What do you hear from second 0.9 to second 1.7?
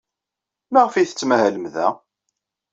ay tettmahalem